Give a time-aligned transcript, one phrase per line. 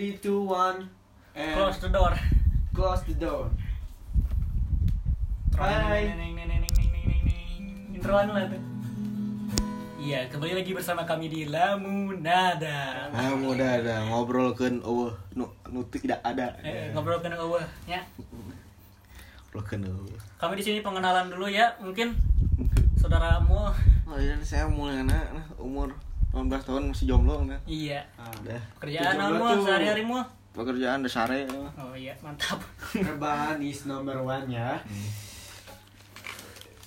[0.00, 0.88] Three, two, one,
[1.36, 2.16] and Close the door.
[2.72, 3.52] close the door.
[5.52, 6.08] Hai.
[6.16, 8.00] Neng, neng, neng, neng, neng, neng, neng, neng.
[8.00, 8.64] Introan lah tuh.
[10.00, 13.12] Iya, kembali lagi bersama kami di Lamunada.
[13.12, 16.56] Ah, mudah ada ngobrol kan oh nu, nu tidak ada.
[16.64, 18.00] Eh, ngobrol kena eueuh ya.
[19.52, 20.16] Ngobrol kan oh.
[20.40, 22.16] Kami di sini pengenalan dulu ya, mungkin
[22.96, 23.68] saudaramu.
[24.08, 25.92] Oh iya saya mulai anak nah, umur
[26.30, 27.58] 18 tahun masih jomblo nah.
[27.66, 28.06] Iya.
[28.42, 28.60] Udah.
[28.78, 30.22] Kerjaan kamu sehari-hari mu?
[30.50, 31.46] Pekerjaan dasare
[31.78, 32.58] Oh iya, mantap.
[32.94, 34.78] Rebahan is number one ya.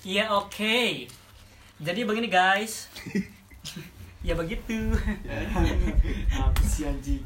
[0.04, 1.08] Iya, oke.
[1.80, 2.92] Jadi begini guys.
[4.28, 4.92] ya begitu.
[6.32, 7.24] Apa sih anjing?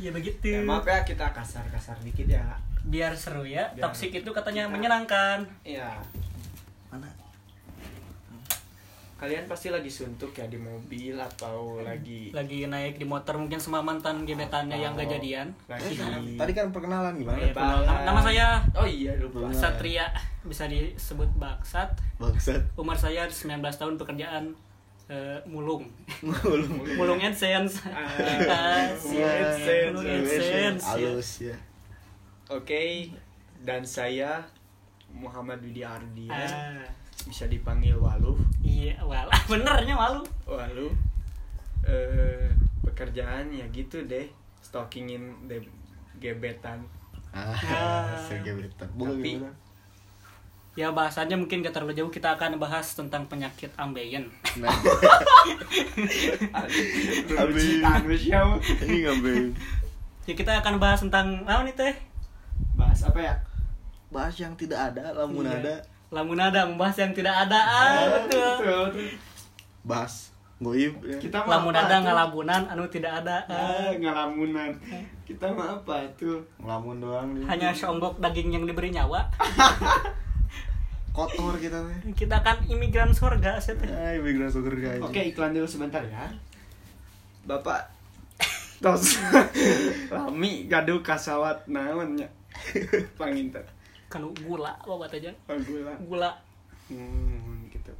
[0.00, 0.48] ya begitu.
[0.48, 2.56] Ya, maaf ya kita kasar-kasar dikit ya.
[2.84, 3.68] Biar seru ya.
[3.72, 5.38] Biar Toxic itu katanya kita- menyenangkan.
[5.64, 6.00] Iya.
[6.88, 7.08] mana?
[9.16, 13.80] Kalian pasti lagi suntuk ya di mobil atau lagi Lagi naik di motor mungkin sama
[13.80, 15.48] mantan gebetannya yang gak jadian.
[15.66, 15.96] Lagi
[16.36, 17.40] Tadi kan perkenalan gimana?
[17.40, 18.04] Eh, Lebaran.
[18.04, 19.48] nama saya Oh iya lupa.
[19.50, 21.96] Satria bisa disebut Baksat.
[22.16, 22.60] Bangsat.
[22.76, 24.52] Umur saya 19 tahun pekerjaan
[25.08, 25.88] eh, mulung.
[26.20, 26.84] Mulung.
[26.94, 27.88] mulung AdSense.
[27.88, 28.04] Ah,
[28.44, 28.84] Ah,
[29.96, 30.84] mulung AdSense.
[30.84, 30.92] ya.
[30.92, 31.56] Halus ya.
[32.46, 33.10] Oke,
[33.64, 34.44] dan saya
[35.08, 36.84] Muhammad Widi Ardian Ah,
[37.24, 38.35] bisa dipanggil Waluh.
[38.76, 39.24] Iya, wal.
[39.50, 40.20] Benernya malu.
[40.44, 40.92] Waluh.
[41.82, 42.50] Eh,
[42.82, 44.28] pekerjaan ya gitu deh,
[44.60, 45.64] stalkingin de
[46.16, 46.84] gebetan.
[47.30, 48.20] Ah, Ah.
[48.22, 48.88] segebetan.
[48.92, 49.54] Bukan Tapi- gimana?
[50.76, 54.28] Ya bahasanya mungkin gak terlalu jauh kita akan bahas tentang penyakit ambeien.
[54.60, 54.68] Nah,
[58.16, 58.54] siapa?
[58.84, 59.56] ini ngambil
[60.26, 61.94] Ya kita akan bahas tentang apa nih teh?
[62.74, 63.34] Bahas apa ya?
[64.06, 65.58] bahas yang tidak ada, lamun Iya.
[65.58, 65.74] ada
[66.08, 67.60] Lamunada membahas yang tidak ada.
[67.60, 68.94] Ah, betul.
[69.82, 71.18] bahas goib ya.
[71.18, 72.04] Kita mah Lamunada apa tuh?
[72.04, 73.44] ngalabunan anu tidak ada.
[73.46, 74.70] Ah, Ah, ngalamunan.
[75.22, 76.42] Kita mah apa tuh?
[76.56, 79.26] ngelamun doang hanya seonggok daging yang diberi nyawa.
[81.12, 82.12] kotor kita teh.
[82.14, 83.88] Kita kan imigran surga saya teh.
[83.88, 85.00] Ah, imigran surga.
[85.00, 86.28] Oke, iklan dulu sebentar ya.
[87.44, 87.88] Bapak
[88.76, 89.16] tos
[90.12, 92.28] Rami gaduh kasawat naonnya.
[93.16, 93.64] Panginten.
[94.06, 95.32] Kanu gula bawa aja.
[95.50, 95.92] Oh, gula.
[96.06, 96.30] Gula.
[96.86, 97.92] Hmm, gitu.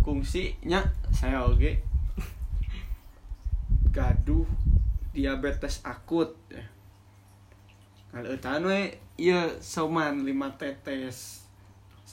[0.00, 0.80] Kungsinya
[1.12, 1.76] saya oge
[3.96, 4.46] gaduh
[5.12, 6.64] diabetes akut ya.
[8.16, 8.32] Kalau
[8.72, 11.44] we ieu soman 5 tetes.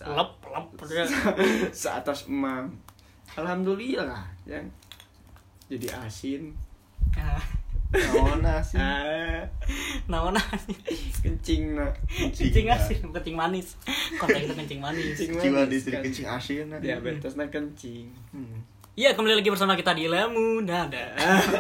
[0.04, 0.68] Lep lep.
[1.72, 2.76] Seatas emam.
[3.40, 4.60] Alhamdulillah ya.
[5.72, 6.52] Jadi asin.
[7.16, 7.40] Ah,
[7.94, 8.78] Naon sih?
[8.82, 9.46] Ah,
[10.10, 10.78] Naon asin.
[11.22, 11.94] kencing na.
[12.10, 13.78] Kencing asin, kencing manis.
[14.18, 15.16] Kontak itu kencing manis.
[15.22, 16.02] Jiwa di sini kan.
[16.02, 16.80] kencing asin nah.
[16.82, 18.10] Diabetes na kencing.
[18.34, 18.66] Hmm.
[18.94, 21.18] Iya, kembali lagi bersama kita di Lamunada.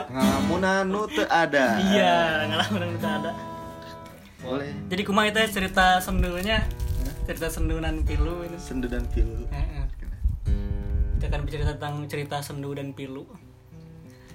[0.09, 1.81] Ngalamunan nu teu ada.
[1.81, 3.31] Iya, ngalamun kita ada.
[4.45, 4.69] Boleh.
[4.89, 6.61] Jadi kumaha teh cerita sendunya?
[7.25, 8.57] Cerita sendunan pilu ini.
[8.61, 9.49] Sendu dan pilu.
[9.49, 9.85] Heeh.
[11.17, 13.23] Kita akan bercerita tentang cerita sendu dan pilu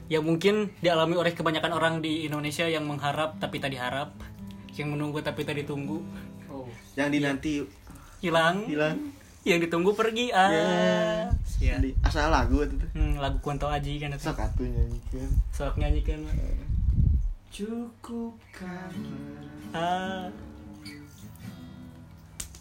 [0.09, 4.17] yang mungkin dialami oleh kebanyakan orang di Indonesia yang mengharap tapi tak diharap,
[4.73, 6.01] yang menunggu tapi tak ditunggu,
[6.49, 6.65] Oh.
[6.95, 7.55] Yang dinanti
[8.19, 8.97] hilang, hilang.
[9.45, 10.33] yang ditunggu pergi.
[10.33, 11.29] Ah,
[11.61, 11.77] ya.
[11.77, 12.73] Di- Asal lagu itu.
[12.93, 14.25] Hmm, lagu Kunto Aji kan itu.
[14.25, 15.29] Sok atuh nyanyikan.
[15.53, 16.25] Sok nyanyikan.
[17.49, 18.91] Cukupkan.
[19.71, 20.25] Ah,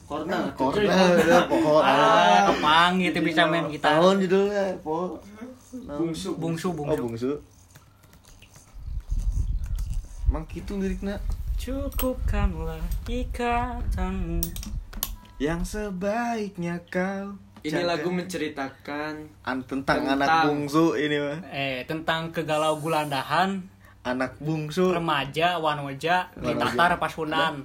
[0.04, 0.52] Korna.
[0.52, 1.82] Korna udah pokok.
[1.82, 4.00] ah, kepang gitu bisa main gitar.
[4.00, 5.20] Tahun judulnya, po.
[5.84, 6.30] Bungsu.
[6.36, 7.02] Bungsu, Oh, bungsu.
[7.04, 7.32] bungsu.
[10.28, 11.20] Mang kitu lirikna.
[11.58, 14.44] Cukupkanlah ikatanmu.
[15.38, 20.16] Yang sebaiknya kau Ini lagu menceritakan An tentang, Tentang.
[20.16, 21.40] anak bungsu ini mah.
[21.50, 23.60] Eh, tentang kegalau gulandahan
[24.02, 24.94] Anak bungsu.
[24.94, 26.54] remaja wanoja di.
[26.56, 27.60] Tatar Pasunan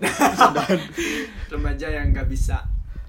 [1.47, 2.67] remaja yang nggak bisa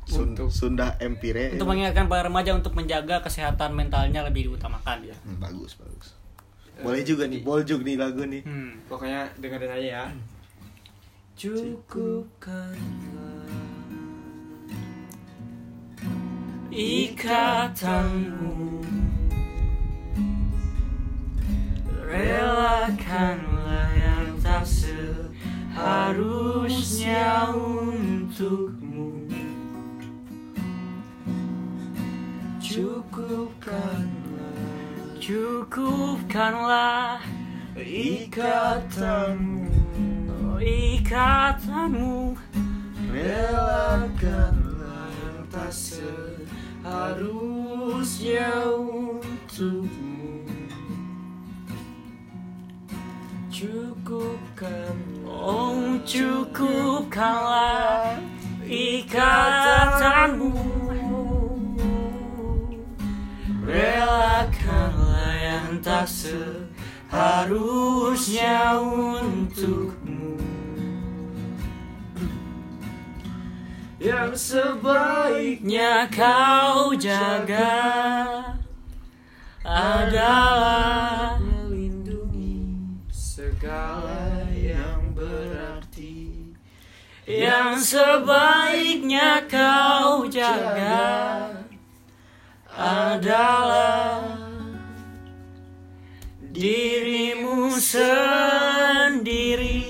[0.09, 1.53] Sun- untuk Sunda Empire.
[1.55, 5.15] untuk mengingatkan para remaja untuk menjaga kesehatan mentalnya lebih diutamakan ya.
[5.23, 6.11] Hmm, bagus, bagus.
[6.83, 8.41] Boleh juga nih, boljuk nih lagu nih.
[8.43, 8.81] Hmm.
[8.89, 10.05] pokoknya dengerin aja ya.
[11.33, 12.77] Cukupkan
[16.73, 18.81] Ikatanmu
[22.13, 24.61] Relakanlah yang tak
[25.73, 29.22] seharusnya untukmu
[32.73, 34.57] Cukupkanlah
[35.21, 37.21] Cukupkanlah
[37.77, 39.69] ikatanmu.
[40.33, 42.33] Oh, ikatanmu.
[43.13, 45.13] Relakanlah
[45.53, 47.29] tak seharusnya
[48.73, 50.41] untukmu.
[53.53, 54.97] Cukup Relakan
[55.29, 58.17] Oh cukupkanlah
[58.65, 60.72] ikatanmu
[63.63, 66.03] Relakanlah yang tak
[67.07, 67.55] seharusnya
[68.75, 70.35] untukmu.
[74.03, 77.79] Yang sebaik Nya kau jaga
[79.63, 82.67] adalah melindungi
[83.07, 86.51] segala yang berarti.
[87.23, 91.52] Yang sebaiknya kau jaga
[92.73, 94.25] adalah
[96.41, 99.81] dirimu sendiri.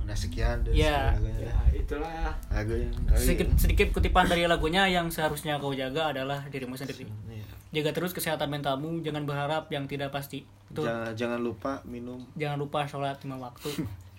[0.00, 1.14] Udah sekian dari Ya.
[1.14, 1.44] lagunya.
[1.44, 2.88] ya itulah Lagunya.
[3.14, 7.06] Sedikit, sedikit kutipan dari lagunya yang seharusnya kau jaga adalah dirimu sendiri.
[7.26, 7.44] Iya.
[7.74, 10.46] Jaga terus kesehatan mentalmu, jangan berharap yang tidak pasti.
[10.70, 10.86] Betul.
[10.86, 13.68] Jangan, jangan lupa minum Jangan lupa sholat lima waktu.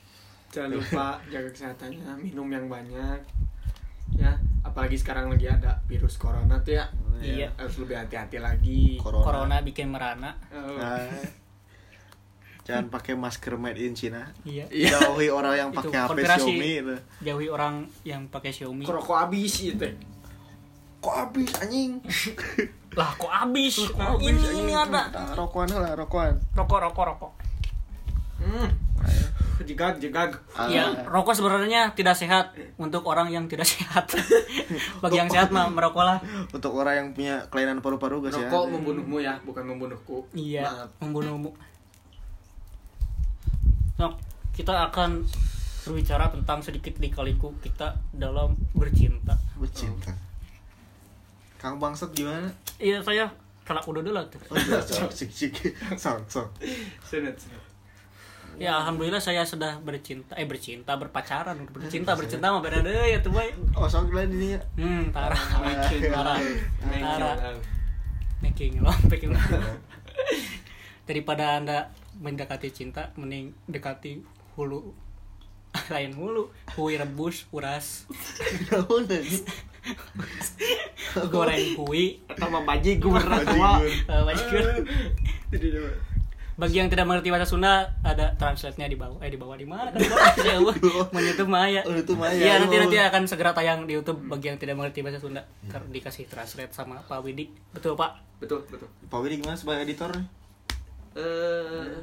[0.54, 3.20] jangan lupa jaga kesehatannya minum yang banyak
[4.16, 4.32] ya
[4.76, 6.86] apalagi sekarang lagi ada virus corona tuh ya
[7.16, 7.48] Iya.
[7.56, 9.24] harus lebih hati-hati lagi corona.
[9.24, 10.36] Corona bikin merana.
[10.52, 11.08] Oh, Nah,
[12.62, 14.28] jangan pakai masker made in China.
[14.44, 14.68] Iya.
[14.68, 16.28] Jauhi orang yang pakai HP.
[16.28, 16.96] Xiaomi itu.
[17.24, 18.84] Jauhi orang yang pakai Xiaomi.
[18.84, 19.88] rokok habis itu
[21.00, 22.04] Kok habis anjing?
[23.00, 23.80] Lah kok habis?
[24.20, 25.08] Ini ini ada.
[25.36, 26.36] Rokokan lah, rokokan.
[26.52, 27.32] Rokok rokok rokok.
[28.44, 28.70] hmm.
[29.70, 30.32] jegag jegag
[30.68, 34.10] Ya, rokok sebenarnya tidak sehat untuk orang yang tidak sehat.
[35.04, 36.20] Bagi yang sehat mah merokoklah.
[36.52, 38.44] Untuk orang yang punya kelainan paru-paru gak sih?
[38.48, 40.90] rokok membunuhmu ya bukan membunuhku Iya, Maaf.
[41.00, 41.52] membunuhmu.
[43.96, 44.12] Nah,
[44.52, 45.24] kita akan
[45.86, 49.38] berbicara tentang sedikit lika-liku kita dalam bercinta.
[49.56, 50.12] Bercinta.
[51.62, 52.50] Kang Bangsat gimana?
[52.82, 53.30] Iya, saya
[53.66, 54.38] kalau udah dulu tuh.
[54.52, 54.78] Oh, iya,
[55.10, 55.54] cik.
[56.02, 56.48] Sok, sok.
[57.02, 57.75] Senat, senat.
[58.56, 63.36] Ya, alhamdulillah saya sudah bercinta, eh bercinta, berpacaran, bercinta, bercinta mah beda deh ya tuh,
[63.36, 63.52] boy.
[63.76, 64.62] Oh, sok lah ini ya.
[64.80, 66.40] Hmm, parah, makin parah,
[66.80, 67.36] parah.
[68.40, 69.52] Making making love, making love.
[71.10, 71.92] Daripada anda
[72.24, 74.24] mendekati cinta, mending dekati
[74.56, 74.96] hulu
[75.94, 76.48] lain hulu,
[76.80, 78.08] hui rebus, uras,
[81.28, 83.20] goreng hui, atau Bajigur.
[85.52, 85.92] bajigur.
[86.56, 89.20] Bagi yang tidak mengerti bahasa Sunda, ada translate-nya di bawah.
[89.20, 89.92] Eh di bawah di mana?
[89.92, 90.00] Kan.
[91.12, 91.84] Mau YouTube Maya.
[91.84, 92.32] Oh, itu Maya.
[92.32, 92.82] Iya, nanti Oh.
[92.82, 95.44] nanti akan segera tayang di YouTube bagi yang tidak mengerti bahasa Sunda.
[95.66, 97.52] Karena dikasih translate sama Pak Widi.
[97.72, 98.24] Betul, Pak?
[98.36, 100.12] betul betul Pak Widi gimana sebagai editor?
[101.14, 101.96] eh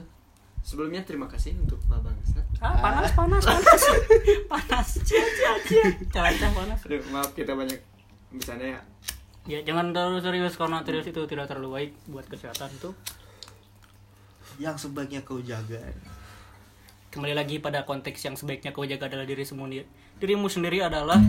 [0.58, 3.82] sebelumnya terima kasih untuk Pak Bangsat Ah, panas, panas, panas.
[4.52, 4.88] panas.
[5.02, 5.84] Cia, cia, cia.
[6.08, 6.80] Calacah panas.
[6.82, 7.76] Aduh, maaf kita banyak
[8.30, 8.80] bercanda ya
[9.44, 12.94] Ya, jangan terlalu serius karena serius itu tidak terlalu baik buat kesehatan tuh.
[14.56, 15.80] Yang sebaiknya kau jaga.
[17.08, 19.84] Kembali lagi pada konteks yang sebaiknya kau jaga adalah diri sendiri.
[20.16, 21.20] Dirimu sendiri adalah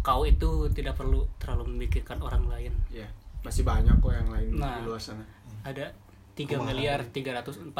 [0.00, 2.72] kau itu tidak perlu terlalu memikirkan orang lain.
[2.88, 3.04] ya
[3.42, 4.74] masih banyak kok yang lain Nah.
[4.76, 5.22] di luar sana
[5.62, 5.94] Ada
[6.34, 7.70] 3 miliar 341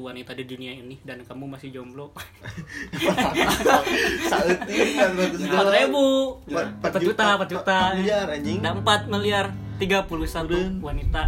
[0.00, 2.10] wanita di dunia ini dan kamu masih jomblo.
[4.24, 6.06] Saat ini ratus Empat ribu,
[6.44, 7.74] Empat- empat empat juta, empat juta.
[7.76, 8.58] empat miliar, anjing.
[8.60, 9.44] Dan empat miliar
[9.76, 10.78] tiga puluh satu Udah.
[10.82, 11.22] wanita.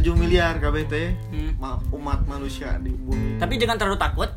[0.00, 0.94] 7 miliar KBT
[1.28, 1.52] Hmm.
[1.58, 3.34] Ma- umat manusia di bumi.
[3.36, 4.30] Tapi jangan terlalu takut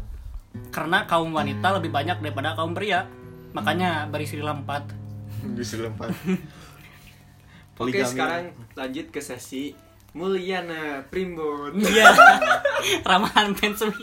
[0.68, 3.06] karena kaum wanita lebih banyak daripada kaum pria.
[3.52, 4.90] Makanya berisilah empat.
[5.58, 6.10] Bisa lempar.
[7.78, 9.74] oke sekarang lanjut ke sesi
[10.12, 12.10] Mulyana Primbon Iya.
[13.10, 13.94] ramalan pensui.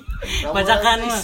[0.40, 1.14] Bacakanmu.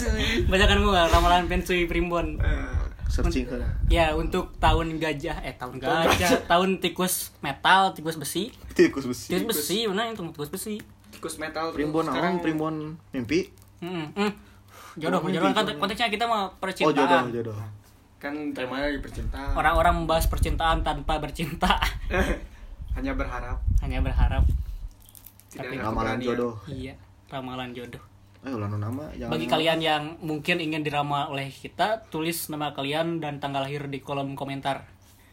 [0.45, 2.37] Bacakanmu ramalan pensui primbon.
[2.37, 2.74] Eh,
[3.07, 3.55] searching ke
[3.87, 8.49] Ya, untuk tahun gajah eh tahun gajah, tahun tikus metal, tikus besi.
[8.71, 9.31] tikus besi.
[9.31, 10.75] Tikus besi, mana itu tikus besi?
[11.11, 11.71] tikus metal.
[11.71, 12.39] Primbon sekarang?
[12.39, 12.75] Primbon
[13.09, 13.49] mimpi?
[13.79, 14.31] Hmm, hmm.
[14.95, 17.31] Jodoh, Oh, jodoh kan konteksnya kita mau Oh jodoh percintaan.
[17.31, 17.57] jodoh.
[18.15, 21.77] kan temanya lagi percintaan Orang-orang membahas percintaan tanpa bercinta,
[22.97, 24.43] hanya berharap hanya berharap.
[25.51, 26.53] tidak Tapi Ramalan jodoh.
[26.65, 26.95] Iya,
[27.27, 28.01] ramalan jodoh.
[28.45, 29.31] Eh ulah nu nama jangan.
[29.33, 33.97] Bagi kalian yang mungkin ingin diramal oleh kita, tulis nama kalian dan tanggal lahir di
[33.97, 34.85] kolom komentar.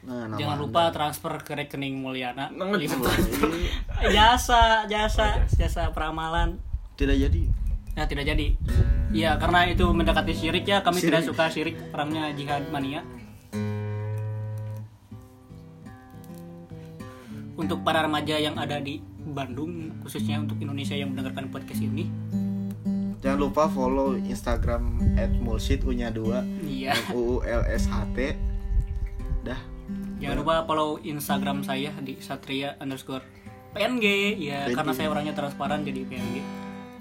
[0.03, 0.65] Nah, nama Jangan Anda.
[0.65, 2.49] lupa transfer ke rekening Mulyana.
[2.51, 3.15] Nang- Lima- Wah,
[4.09, 6.57] jasa, jasa, Oh, jasa peramalan.
[6.97, 7.43] Tidak jadi.
[7.93, 8.57] Nah, tidak jadi.
[9.13, 10.81] Iya, karena itu mendekati syirik ya.
[10.81, 11.29] Kami tidak Syirik.
[11.29, 11.77] suka syirik.
[11.93, 13.05] Orangnya jihad mania.
[17.53, 22.09] Untuk para remaja yang ada di Bandung, khususnya untuk Indonesia yang mendengarkan podcast ini,
[23.23, 24.83] Jangan lupa follow Instagram
[25.39, 26.91] @mulsit unya 2 iya.
[27.13, 28.35] U L S H T.
[29.43, 29.61] Dah.
[30.19, 33.23] Jangan lupa follow Instagram saya di satria underscore
[33.73, 34.05] PNG
[34.37, 34.75] ya PNG.
[34.75, 36.37] karena saya orangnya transparan jadi PNG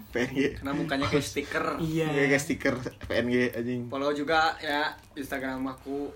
[0.09, 2.07] PNG karena mukanya kayak stiker Iya.
[2.07, 2.75] kayak stiker
[3.05, 6.09] PNG anjing follow juga ya Instagram aku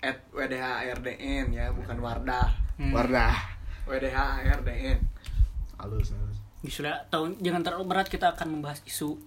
[0.00, 2.88] at WDHRDN ya bukan Wardah Hmm.
[2.90, 3.36] Wardah
[3.84, 4.98] WDHRDN
[5.76, 9.18] halus halus Sudah tahun jangan terlalu berat kita akan membahas isu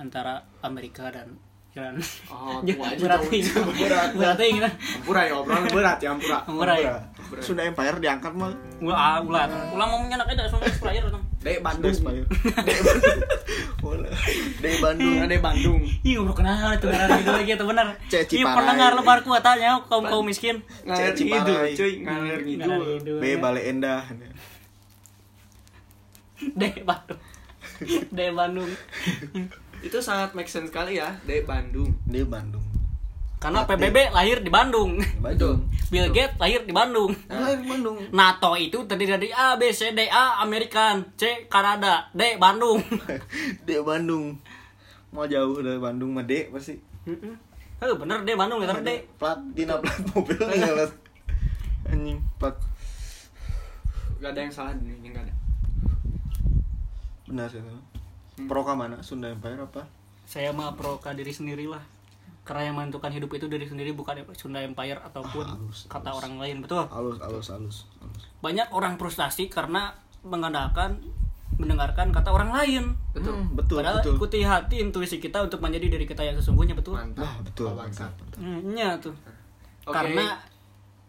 [0.00, 1.36] antara Amerika dan
[1.76, 2.00] Iran.
[2.32, 2.64] Oh,
[3.04, 3.44] berat ini.
[3.84, 4.16] Berat.
[4.16, 4.64] Berat ini.
[4.64, 7.04] Ampura ya obrolan berat ya Ampura ya.
[7.28, 7.44] Berat.
[7.44, 8.48] Sunda Empire diangkat mah
[8.80, 9.44] Ulah ah, ulah.
[9.76, 11.20] Ulah mau nyenak aja langsung player dong.
[11.44, 12.26] Dek Bandung Empire
[14.58, 17.86] dari Bandung Bandung Dek Bandung Iya, bro kenal itu benar itu lagi itu benar.
[18.34, 20.64] Iya, pendengar lebar kuatanya kaum kaum miskin.
[20.82, 21.76] ngalir Ciparai.
[21.78, 23.36] cuy ngalir ngidul Ngidul, B ya.
[23.38, 24.02] Bale Endah
[26.60, 27.20] Dek Bandung.
[28.16, 28.70] Dek Bandung.
[29.84, 32.64] itu sangat make sense sekali ya Dek Bandung di Bandung
[33.36, 33.76] Karena Mati.
[33.76, 34.96] PBB lahir di Bandung.
[35.20, 37.12] Bandung Bill Gates lahir di Bandung.
[37.28, 42.08] lahir di Bandung NATO itu terdiri dari A, B, C, D, A, Amerikan, C, Kanada,
[42.16, 42.80] D, Bandung.
[43.68, 44.40] di Bandung
[45.12, 46.76] mau jauh dari Bandung mah D pasti
[47.76, 49.04] Eh bener D, Bandung ya D.
[49.20, 50.36] plat dina plat mobil
[51.86, 52.56] anjing plat
[54.18, 55.32] gak ada yang salah di ini gak ada
[57.26, 57.60] benar sih
[58.42, 59.82] pro ke mana Sunda Empire apa
[60.24, 61.82] Saya mah pro ke diri sendiri lah.
[62.42, 66.18] Karena yang menentukan hidup itu diri sendiri bukan Sunda Empire ataupun Ah, halus, kata halus.
[66.20, 66.82] orang lain, betul.
[66.84, 67.76] halus halus halus
[68.38, 70.98] Banyak orang frustasi karena mengandalkan
[71.56, 72.84] mendengarkan kata orang lain.
[73.10, 76.74] betul Hmm, betul Padahal betul ikuti hati intuisi kita untuk menjadi diri kita yang sesungguhnya,
[76.74, 76.94] betul.
[76.94, 78.12] mantap Wah, betul, Bangsat.
[78.20, 78.38] betul.
[78.38, 79.14] Hmm, Iya tuh.
[79.82, 79.94] Oke.
[79.94, 80.36] Karena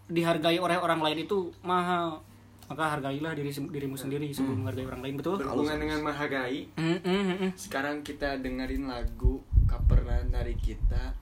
[0.08, 2.22] dihargai oleh orang lain itu mahal.
[2.68, 5.40] Maka hargailah diri dirimu sendiri sebelum menghargai orang lain, betul?
[5.40, 6.68] berhubungan dengan menghargai.
[6.76, 7.52] Hmm, hmm, hmm, hmm.
[7.56, 11.16] sekarang kita dengerin lagu coveran dari kita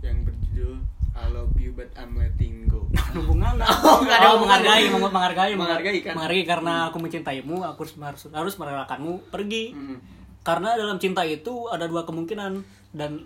[0.00, 0.80] yang berjudul
[1.12, 2.88] I love you but I'm letting go.
[3.16, 5.52] Hubungan Oh, nggak ada oh, menghargai meng- menghargai.
[5.52, 6.14] Menghargai, kan?
[6.16, 9.28] menghargai karena aku mencintaimu aku harus harus, harus merelakanmu.
[9.28, 9.76] Pergi.
[9.76, 10.00] Hmm.
[10.42, 12.64] karena dalam cinta itu ada dua kemungkinan.
[12.90, 13.24] Dan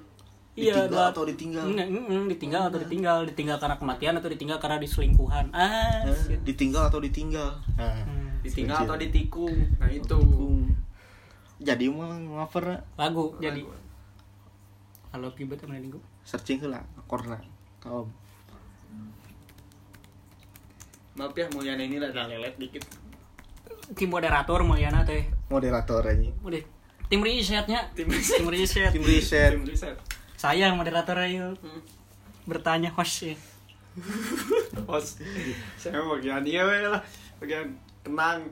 [0.56, 1.64] iya Ditinggal dua atau ditinggal?
[1.64, 3.16] Mm, mm, mm, ditinggal atau ditinggal.
[3.26, 5.46] Ditinggal karena kematian atau ditinggal karena diselingkuhan.
[5.52, 7.60] Ah Eh, ditinggal atau ditinggal?
[7.76, 8.40] Nah, Hmm.
[8.40, 9.52] ditinggal atau ditikung.
[9.76, 10.16] Nah itu.
[11.56, 13.64] Jadi mau ngover lagu jadi.
[15.08, 17.40] halo kibet sama minggu searching lah korna
[17.80, 18.12] kaum
[21.16, 22.84] maaf ya Mulyana ini rada lelet dikit.
[23.96, 25.24] Tim moderator Mulyana teh.
[25.48, 26.60] Moderator aja udah.
[27.08, 28.42] Tim risetnya Tim riset.
[28.42, 29.96] tim riset tim riset Tim riset
[30.46, 31.82] saya moderator ayo Hmm.
[32.46, 33.34] bertanya host ya.
[34.86, 35.18] Bos,
[35.74, 37.02] saya bagian iya we lah.
[37.42, 37.74] Bagian
[38.06, 38.46] tenang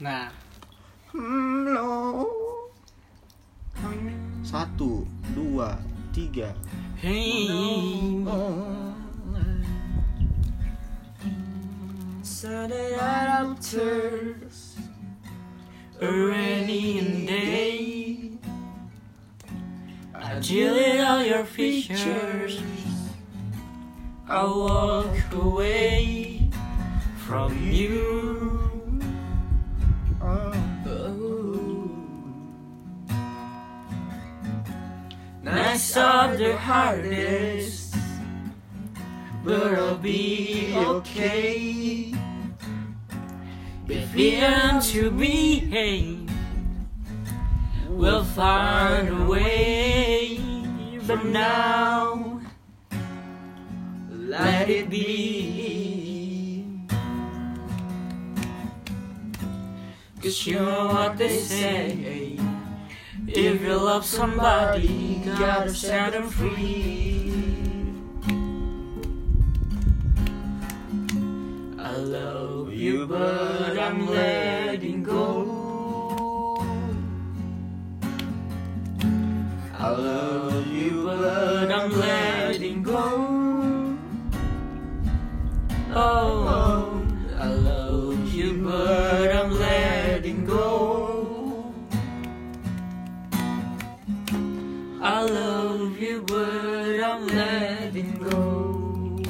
[0.00, 0.32] nah.
[1.12, 2.24] Hmm, lo.
[4.40, 5.04] satu
[5.36, 5.76] dua
[6.16, 6.48] tiga.
[6.96, 7.52] Hey
[12.24, 13.92] Sunday night after
[16.00, 18.37] a rainy day
[20.20, 22.60] I delete all your features.
[24.28, 26.50] I walk away
[27.26, 29.00] from you.
[30.20, 30.58] Oh.
[35.42, 37.94] Nights are the hardest
[39.44, 42.12] But I'll be okay.
[43.88, 46.27] If we learn to behave
[47.88, 50.38] We'll find a way
[51.06, 52.40] But now
[54.10, 56.64] Let it be.
[60.22, 62.38] Cause you know what they say
[63.26, 67.32] If you love somebody Gotta set them free.
[71.78, 75.47] I love you but I'm letting go
[79.88, 83.96] I love you but I'm letting go
[85.94, 87.06] Oh,
[87.38, 91.72] I love you but I'm letting go
[95.00, 99.22] I love you but I'm letting go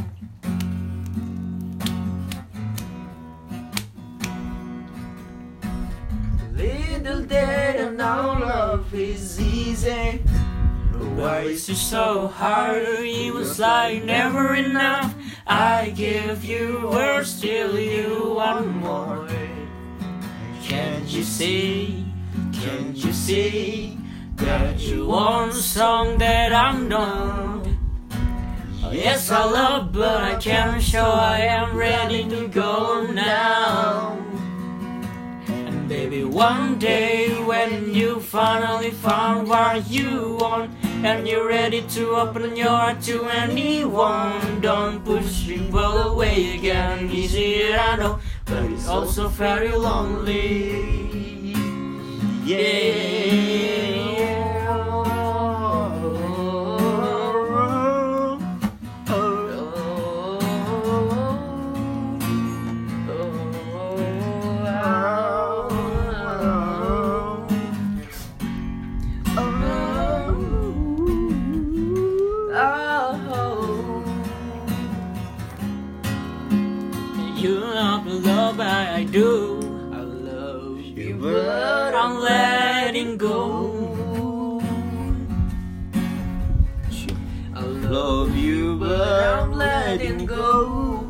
[6.57, 10.38] Little did I know love is easy
[11.19, 12.87] Why is it so hard?
[13.03, 15.17] It was like never enough.
[15.49, 19.27] I give you words, still you want more.
[20.63, 22.07] Can't you see?
[22.53, 23.99] Can't you see
[24.37, 27.67] that you want song that I'm not?
[28.93, 34.17] Yes, I love, but I can't show I am ready to go now.
[35.49, 40.71] And baby, one day when you finally found what you want
[41.05, 47.11] and you're ready to open your heart to anyone, don't push people away again.
[47.11, 50.99] Easier, I know, but it's also very lonely.
[52.45, 53.88] You
[87.59, 91.05] I love you, but I'm letting go.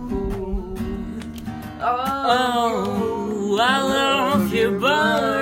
[1.78, 5.37] Oh, I love you, but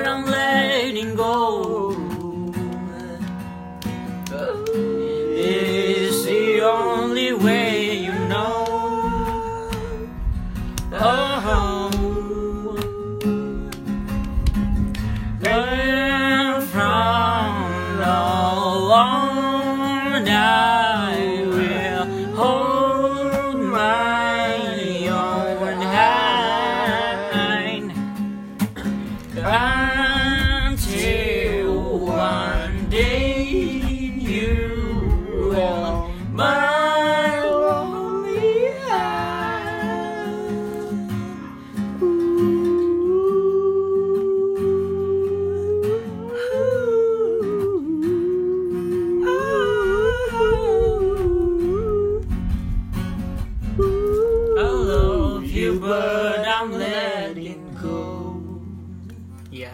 [57.57, 58.01] letting go
[59.49, 59.73] Ya,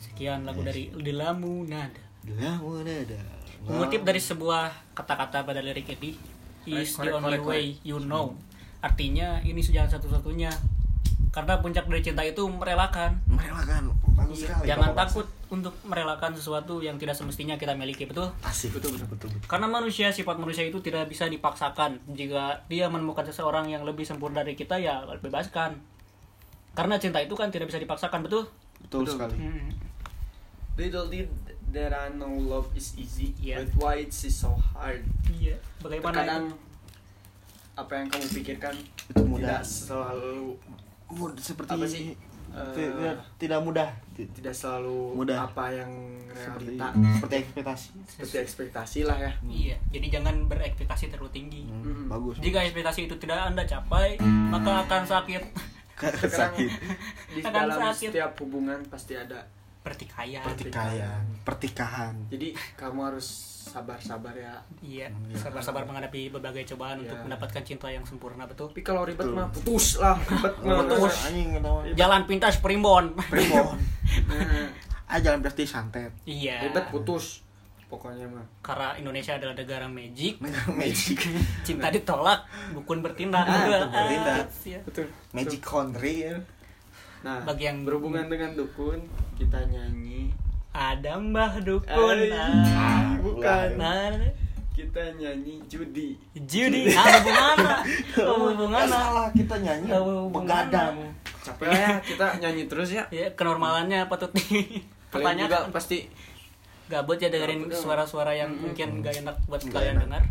[0.00, 2.00] sekian lagu dari Dilamu Nada
[2.38, 3.20] Lah, mana ada?
[3.66, 6.16] Mengutip dari sebuah kata-kata pada lirik ini
[6.64, 8.38] Is the only way you know
[8.80, 10.50] Artinya ini jalan satu-satunya
[11.34, 14.68] Karena puncak dari cinta itu merelakan merelakan bagus sekali.
[14.68, 15.08] Jangan Bapak.
[15.08, 18.28] takut untuk merelakan sesuatu yang tidak semestinya kita miliki, betul?
[18.44, 18.76] Asik.
[18.76, 19.28] Betul betul betul.
[19.32, 19.48] betul.
[19.48, 22.00] Karena manusia, sifat manusia itu tidak bisa dipaksakan.
[22.12, 25.91] Jika dia menemukan seseorang yang lebih sempurna dari kita, ya bebaskan.
[26.72, 28.48] Karena cinta itu kan tidak bisa dipaksakan, betul?
[28.80, 29.14] Betul Betul.
[29.14, 29.36] sekali.
[29.38, 29.68] Hmm.
[30.74, 31.28] Little did
[31.70, 33.60] that I know love is easy, Yeah.
[33.60, 35.04] but why it's so hard?
[35.30, 35.60] Iya.
[35.78, 36.14] Bagaimana?
[36.14, 36.56] Terkadang itu?
[37.72, 38.74] apa yang kamu pikirkan
[39.06, 39.40] Itu mudah.
[39.50, 40.60] tidak selalu
[41.08, 42.12] Mud- seperti Apa sih?
[42.50, 43.88] Eh, tidak, tidak mudah.
[44.12, 45.40] Ti- tidak selalu Mudah.
[45.42, 45.88] apa yang
[46.28, 47.86] realita seperti ekspektasi.
[48.06, 49.32] seperti ekspektasi lah ya.
[49.42, 49.76] Iya.
[49.88, 51.62] Jadi jangan berekspektasi terlalu tinggi.
[51.64, 52.06] Hmm, Mm.
[52.10, 52.36] Bagus.
[52.38, 55.42] Jika ekspektasi itu tidak anda capai, maka akan sakit.
[55.94, 56.70] Sekarang sakit.
[57.30, 58.08] di dalam sakit.
[58.10, 59.40] setiap hubungan pasti ada.
[59.82, 60.46] Pertikaian.
[60.46, 62.14] Pertikaian, pertikahan.
[62.28, 63.26] Jadi kamu harus
[63.62, 64.54] sabar-sabar ya.
[64.78, 65.10] Iya.
[65.10, 65.36] Hmm, iya.
[65.36, 67.24] Sabar-sabar menghadapi berbagai cobaan untuk Iya.
[67.26, 68.70] mendapatkan cinta yang sempurna, betul?
[68.70, 69.34] Tapi kalau ribet Betul.
[69.34, 70.86] mah putus lah, ribet mah.
[70.86, 71.14] Putus.
[71.24, 71.48] Anjing.
[71.92, 73.14] Jalan pintas primbon.
[73.26, 73.78] Primbon.
[74.22, 74.68] Nah,
[75.08, 76.12] Ah jalan berarti santet.
[76.22, 76.62] iya.
[76.62, 77.40] Ribet putus.
[77.92, 78.40] Pokoknya mah.
[78.58, 80.40] Karena Indonesia adalah negara magic,
[80.80, 81.20] Magic.
[81.60, 82.40] cinta ditolak,
[82.72, 83.44] dukun bertindak.
[83.44, 84.46] Ah, dukun bertindak.
[84.64, 84.80] Iya.
[84.82, 85.06] Betul.
[85.30, 86.36] Magic country ya.
[87.20, 88.96] Nah, Bagi yang- berhubungan dengan dukun,
[89.36, 90.32] kita nyanyi.
[90.72, 92.16] Ada Mbah Dukun.
[92.16, 93.12] Ay, Ah.
[93.20, 93.68] bukan.
[93.76, 94.08] Nah,
[94.72, 96.16] Kita nyanyi judi.
[96.32, 97.76] Judi, apa hubungannya?
[97.76, 97.84] Apa
[98.16, 98.88] Nggak hubungannya?
[98.88, 100.96] salah kita nyanyi Apa begadang.
[101.44, 103.04] Capek ya kita nyanyi terus ya.
[103.12, 104.48] Ya, kenormalannya patut Kalian
[105.44, 105.76] juga dipertanyakan.
[105.76, 106.08] pasti
[106.92, 110.04] Gabut ya dengerin suara-suara yang mungkin gak enak buat kalian enak.
[110.04, 110.24] dengar.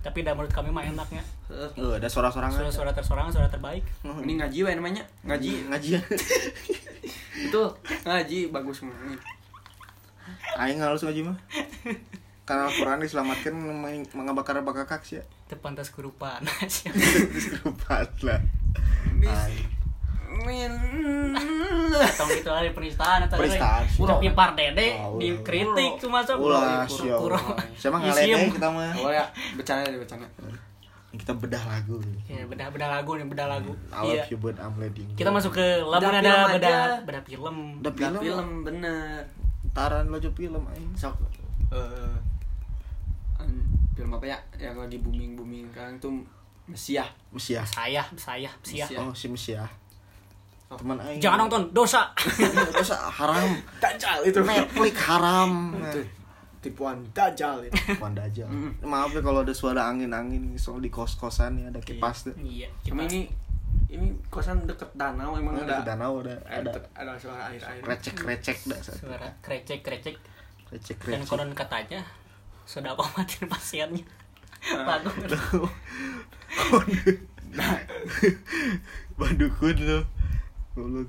[0.00, 1.24] Tapi dah menurut kami mah enaknya.
[1.48, 3.84] Oh, ada suara-suara Suara-suara tersorangan, suara terbaik.
[4.20, 5.04] ini ngaji wae namanya.
[5.24, 5.72] Ngaji.
[5.72, 5.90] ngaji.
[7.48, 7.68] Betul.
[8.04, 9.20] Ngaji bagus banget.
[10.60, 11.36] Aing halus ngaji mah.
[12.44, 13.52] Karena Al-Quran diselamatkan
[14.12, 15.24] mengabakar bakakak sih ya.
[15.48, 16.44] Tepantas kurupaan.
[16.68, 18.40] Terus kerupat lah.
[20.44, 20.72] Min.
[22.02, 23.82] Atau gitu ada penistaan atau Penistaan.
[23.96, 26.36] Udah pipar dede Oh, dikritik tuh masuk.
[26.38, 27.56] Ulah, Kuro-.
[27.80, 28.92] Siapa ngalene kita mah.
[28.96, 30.24] Oh ya, bercanda deh bercanda.
[31.10, 31.98] Kita bedah lagu.
[32.24, 33.74] Ya, bedah bedah lagu nih, bedah lagu.
[33.90, 34.22] I Iya.
[34.22, 35.10] love you but I'm letting.
[35.12, 37.02] Kita masuk ke lagu Bedah ada film bedah aja.
[37.02, 37.56] bedah film.
[37.78, 38.22] Udah Film, film.
[38.22, 39.26] film bener.
[39.70, 40.90] Taran lo film aing.
[40.94, 41.14] Sok
[43.38, 46.12] an- film apa ya yang lagi booming booming sekarang tuh
[46.64, 47.08] Mesiah.
[47.30, 47.66] Mesiah.
[47.66, 48.86] Saya, saya, saya.
[48.86, 49.02] Mesiah.
[49.02, 49.66] Oh, si Mesiah.
[50.70, 51.18] Teman aing.
[51.18, 52.14] Jangan nonton, dosa.
[52.78, 53.50] Dosa haram.
[53.82, 54.38] Dajjal itu.
[54.38, 55.74] Netflix haram.
[55.74, 56.00] Itu
[56.60, 57.74] tipuan Dajjal itu.
[57.98, 58.44] Aja.
[58.46, 58.84] Mm.
[58.84, 62.34] Maaf ya kalau ada suara angin-angin soal di kos-kosan ya ada kipas tuh.
[62.38, 63.26] Iya, Cuma ini
[63.90, 68.58] ini kosan deket danau emang ada danau ada ada ada suara air air recek recek
[68.70, 70.16] dah suara krecek krecek
[70.70, 72.06] recek dan recek konon katanya
[72.66, 74.06] sudah obatin pasiennya
[74.62, 75.14] bagus
[79.18, 80.06] Bandukun lo
[80.80, 81.08] Goblok.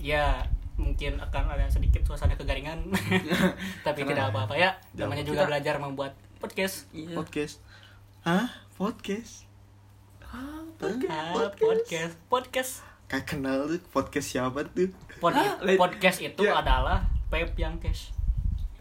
[0.00, 0.40] ya
[0.80, 2.88] mungkin akan ada sedikit suasana kegaringan.
[3.86, 4.72] Tapi tidak apa-apa ya.
[4.96, 6.88] namanya juga Kita- belajar membuat podcast.
[6.90, 7.12] Iya.
[7.12, 7.60] podcast.
[8.24, 8.48] Hah?
[8.74, 9.44] Podcast?
[10.24, 12.16] Ah, podcast.
[12.32, 12.72] Podcast?
[13.10, 14.88] Kayak kenal tuh podcast siapa tuh?
[15.20, 15.60] Pod- Hah?
[15.76, 16.56] Podcast itu Ya.
[16.56, 18.16] adalah Pep yang cash.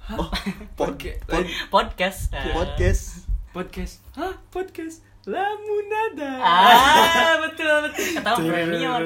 [0.10, 0.32] Oh
[0.80, 2.32] pod, Podca- pod, podcast.
[2.32, 3.28] Eh, podcast.
[3.52, 3.94] Podcast.
[4.16, 4.34] Hah?
[4.50, 8.06] Podcast lamunada ah betul betul.
[8.18, 9.00] Kata Premium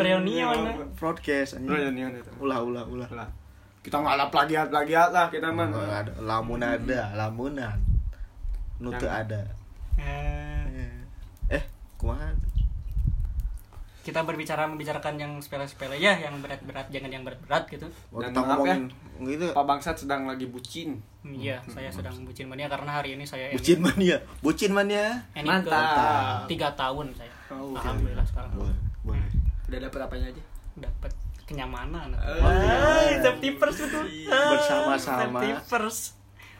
[0.00, 1.68] Premium mana podcast anjing.
[1.68, 2.30] Reunion itu.
[2.40, 3.08] Ulah ulah ulah.
[3.12, 3.28] Lah
[3.84, 5.68] kita nggak ada plagiat plagiat lah kita mah.
[5.68, 6.12] Ada.
[6.24, 7.76] Lamun ada lamunan.
[8.80, 9.40] Nute Yang- ada.
[10.00, 11.62] Eh, eh
[12.00, 12.32] kumaha
[14.06, 17.90] kita berbicara membicarakan yang sepele-sepele ya yang berat-berat jangan yang berat-berat gitu.
[18.14, 18.78] Oh, Dan kita maaf ya.
[18.78, 18.80] ngomongin
[19.26, 19.46] gitu.
[19.50, 21.02] Pak Bangsat sedang lagi bucin.
[21.26, 24.22] Iya saya sedang bucin mania karena hari ini saya bucin mania?
[24.38, 25.26] Bucin mania?
[25.34, 26.46] Ini Mantap.
[26.46, 27.34] ke tiga tahun saya.
[27.50, 28.54] Oh, alhamdulillah sekarang.
[28.54, 29.26] Boleh boleh.
[29.66, 30.42] Udah dapat apanya aja?
[30.78, 32.14] Dapat kenyamanan.
[32.14, 35.38] Eh, safety first betul Bersama-sama.
[35.42, 36.02] safety first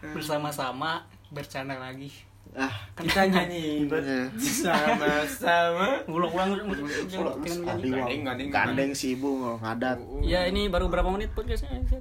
[0.02, 0.90] bersama-sama
[1.28, 2.10] bercanda lagi
[2.56, 3.84] ah kita nyanyi.
[3.84, 4.32] Iya.
[4.40, 6.00] sama-sama.
[6.08, 6.72] Ulang-ulang Adi
[7.12, 7.60] Gandeng,
[7.92, 10.00] wang gandeng, gandeng si ibu mau ngadat.
[10.24, 11.76] Ya ini baru berapa menit podcastnya?
[11.84, 12.00] Tuh.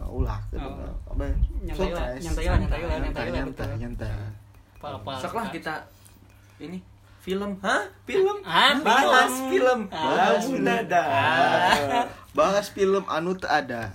[0.00, 0.40] Ah, ulah.
[0.56, 1.12] Oh.
[1.12, 1.28] apa?
[1.60, 3.68] Nyantai lah, nyantai lah, nyantai lah, nyantai nyantai lah, nyantai betul.
[3.76, 4.10] nyantai.
[4.80, 5.74] Apa-apa sok lah kita
[6.58, 6.78] ini
[7.22, 7.86] film hah?
[8.08, 8.36] Film?
[8.42, 9.52] Ah, bahas film.
[9.52, 9.80] film.
[9.94, 12.04] Ah, lamunada Ah.
[12.32, 13.92] bahas film anu ada.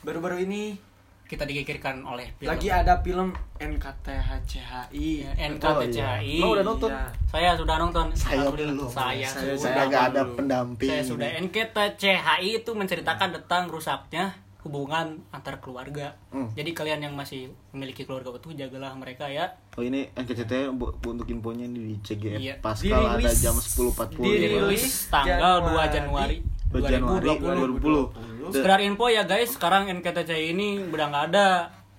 [0.00, 0.78] Baru-baru ini
[1.24, 2.48] kita digigirkan oleh film.
[2.48, 6.90] Lagi ada film NKTHCHI Ya, NKTCHI Oh, udah nonton?
[6.90, 7.08] Iya.
[7.26, 8.06] saya sudah nonton.
[8.12, 8.88] Saya belum.
[8.88, 10.90] saya, saya, sudah saya nggak ada pendamping.
[10.90, 11.28] Saya sudah.
[11.40, 16.16] NKTCHI itu menceritakan tentang rusaknya hubungan antar keluarga.
[16.30, 16.48] Hmm.
[16.52, 19.52] jadi kalian yang masih memiliki keluarga utuh jagalah mereka ya.
[19.76, 22.54] Oh ini NKCT bu, bu- untuk infonya ini di CGF Iya.
[22.58, 26.40] Pascal ada jam 10.40 dirilis tanggal 2 Januari.
[26.40, 31.46] 2 Januari 2020 2020 Sekedar info ya guys, sekarang NKTCI ini udah nggak ada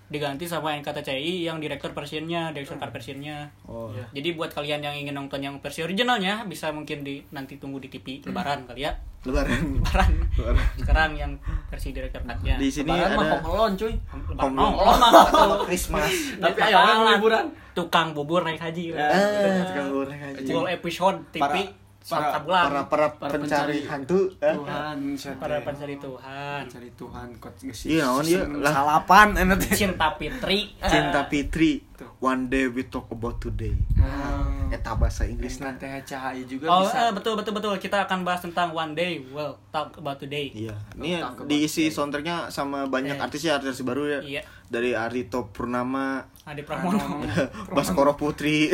[0.05, 3.49] diganti sama NKTCI yang direktur versinya, direktur versinya.
[3.65, 4.05] oh Iya.
[4.13, 7.89] Jadi buat kalian yang ingin nonton yang versi originalnya bisa mungkin di nanti tunggu di
[7.89, 8.93] TV Lebaran kali ya.
[9.25, 10.11] lebaran Lebaran.
[10.37, 10.65] Lebaran.
[10.77, 11.31] Sekarang yang
[11.65, 12.53] versi direktur cutnya.
[12.55, 14.37] di sini Lebaran mah ada Home Alone cuy Lebaran.
[14.37, 14.99] Home Alone.
[15.01, 15.65] mah tuh.
[15.73, 16.77] Christmas Tapi ayo
[17.09, 17.45] liburan.
[17.73, 18.93] Tukang bubur naik haji.
[18.93, 19.09] Ya.
[19.09, 21.73] ah tukang goreng aja Full episode TV Para-
[22.05, 24.53] para, para- para para Para pencari pencari hantu eh?
[24.53, 25.37] Tuhan syate.
[25.37, 26.61] para pencari Tuhan.
[26.63, 28.41] pencari Tuhan kok Iya, naon ieu?
[28.59, 28.71] Lah.
[28.71, 30.59] salapan enak teh Cinta Fitri.
[30.79, 31.81] cinta Fitri
[32.19, 34.67] one day we talk about today Hmm.
[34.67, 37.73] eta bahasa Inggris nah NKTHCHI juga Oh, bisa eh, betul betul betul.
[37.75, 39.21] Kita akan bahas tentang one day.
[39.23, 40.49] Well, talk about today.
[40.51, 43.23] Iya, ini diisi soundtracknya sama banyak Eh.
[43.23, 44.19] artis ya artis baru ya.
[44.21, 44.41] Iya.
[44.67, 47.21] Dari Arito Purnama, Adi Pramono.
[47.75, 48.69] Baskoro Putri.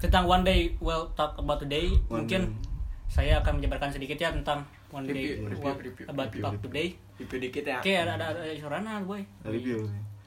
[0.00, 0.74] Tentang one day.
[0.80, 1.92] Well, talk about today.
[2.08, 2.56] One Mungkin
[3.06, 5.36] saya akan menjabarkan sedikit ya tentang one day.
[5.36, 6.66] Review, well, review, about review, talk review.
[6.66, 6.88] today.
[7.20, 9.20] Review dikit ya Oke, ada ada ada suarana boy.
[9.44, 9.84] Review.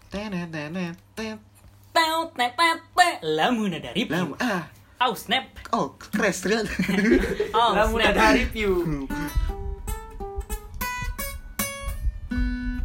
[0.08, 1.42] Tenet tenet tet.
[1.90, 4.70] Teu te te te lamuna dari Lam ah.
[5.04, 5.46] Oh snap.
[5.74, 6.70] Oh, crash ternyata.
[7.58, 8.14] Oh Lamun snap.
[8.14, 8.72] ada review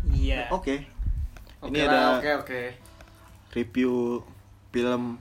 [0.08, 0.48] Iya.
[0.52, 0.84] Oke.
[1.58, 2.60] Ini ada oke oke
[3.50, 4.22] review
[4.70, 5.18] film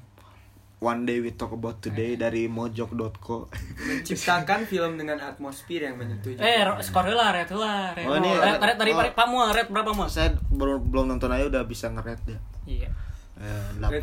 [0.77, 3.49] One Day We Talk About Today dari mojok.co.
[3.81, 8.05] menciptakan film dengan atmosfer yang menyentuh Eh, skor lah, red lah, red.
[8.05, 9.01] Oh, ini red, ada- red dari oh.
[9.09, 10.05] Pamu, red berapa mu?
[10.05, 12.39] Saya baru belum nonton aja udah bisa ngeret ya.
[12.67, 12.89] Iya.
[13.37, 13.99] Eh, ya.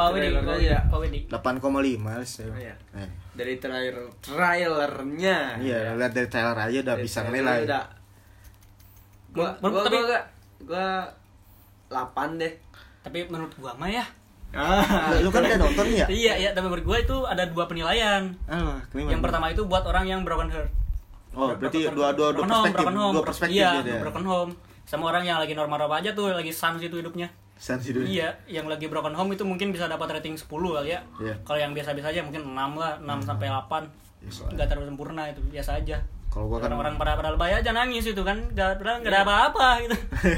[0.84, 1.26] Pak Wedi.
[1.26, 1.62] 8,5
[2.22, 2.50] saya.
[2.50, 2.74] Oh, iya.
[2.92, 3.10] Eh.
[3.34, 7.66] dari trailer trailernya Iya, lihat dari trailer aja udah Dari bisa nilai.
[7.66, 7.82] udah.
[9.30, 10.22] gua gua tapi- gua gua,
[10.62, 10.88] gua
[12.14, 12.54] 8 deh
[13.02, 14.06] Tapi menurut gua mah ya.
[14.54, 16.06] Ah Lu kan udah nonton ya?
[16.06, 18.30] Iya, iya, tapi menurut gua itu ada dua penilaian.
[18.44, 18.78] Ah?
[18.90, 20.70] Yang pertama itu buat orang yang broken heart.
[21.34, 23.12] Oh, berarti dua dua dua perspektif, broken home.
[23.12, 24.00] dua perspektif Iya, ya dia.
[24.00, 24.50] broken home.
[24.84, 27.26] Sama orang yang lagi normal-normal aja tuh, lagi sans itu hidupnya.
[27.56, 28.04] Sans hidup.
[28.04, 31.00] Iya, yang lagi broken home itu mungkin bisa dapat rating 10 kali ya.
[31.18, 31.34] Iya.
[31.42, 33.82] Kalau yang biasa-biasa aja mungkin 6 lah, 6 sampai 8.
[34.20, 35.96] Ya, soalnya- Enggak terlalu sempurna itu, biasa aja.
[36.34, 39.66] Kalau gua kan Orang-orang pada pada lebay aja nangis itu kan, enggak enggak ada apa-apa
[39.80, 39.94] gitu.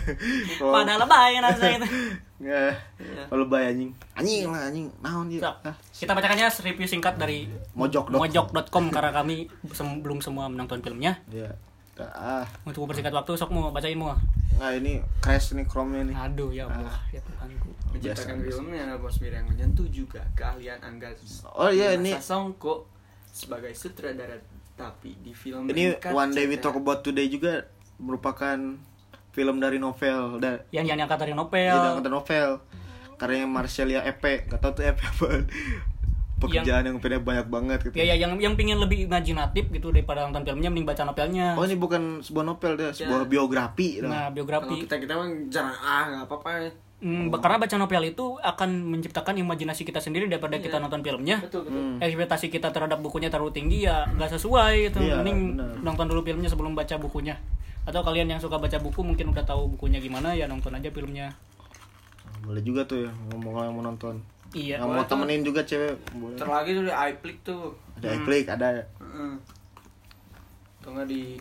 [0.60, 1.88] Kalau- pada lebay rasa itu.
[2.36, 2.68] Ya,
[3.32, 3.96] kalau bay anjing.
[4.12, 4.92] Anjing lah anjing.
[5.00, 5.40] Naon dia?
[5.40, 8.12] Sok, Ah, Kita bacakannya review singkat dari Mojok.com.
[8.12, 11.16] mojok.com karena kami sem- belum semua menonton filmnya.
[11.26, 11.56] Iya.
[11.96, 14.12] Ah, Untuk mempersingkat waktu, sok mau bacain mau.
[14.56, 16.16] nah ini crash nih Chrome-nya nih.
[16.18, 17.72] Aduh ya Allah, ya Tuhanku.
[17.88, 21.16] menciptakan filmnya atmosfer yang menyentuh juga keahlian Angga
[21.50, 22.84] Oh iya, ini- Sasongko
[23.26, 24.36] sebagai sutradara
[24.76, 26.56] tapi di film Ini Ringkat One Day We.
[26.56, 27.64] Talk About Today juga
[27.96, 28.56] merupakan
[29.32, 31.72] film dari novel dan yang yang diangkat dari novel.
[31.72, 32.48] Tidak kata novel.
[33.16, 35.26] Karyanya Marcelia Epe gak tau tuh Epe apa.
[36.36, 37.96] Pekerjaan yang filmnya banyak banget gitu.
[37.96, 41.56] Ya ya yang yang pingin lebih imajinatif gitu daripada nonton filmnya mending baca novelnya.
[41.56, 43.26] Oh ini bukan sebuah novel deh sebuah Ya.
[43.26, 46.52] biografi nah kalau biografi kita kita mah jarang ah nggak apa-apa
[46.96, 50.64] Hmm, karena baca novel itu akan menciptakan imajinasi kita sendiri daripada Iya.
[50.64, 51.44] kita nonton filmnya.
[51.44, 51.76] Betul betul.
[51.76, 52.00] Hmm.
[52.00, 55.76] ekspektasi kita terhadap bukunya terlalu tinggi ya nggak sesuai gitu Iya, mending benar.
[55.84, 57.36] nonton dulu filmnya sebelum baca bukunya.
[57.84, 61.36] Atau kalian yang suka baca buku mungkin udah tahu bukunya gimana ya nonton aja filmnya.
[62.40, 64.14] Boleh juga tuh ya ngomong kalau yang mau nonton.
[64.50, 64.80] Iya.
[64.80, 66.38] Yang mau temenin juga cewek boleh.
[66.40, 67.62] Terlagi tuh di iPlick tuh.
[67.94, 68.68] Ada iPlick ada.
[68.72, 69.32] Heeh.
[70.80, 71.36] Nggak di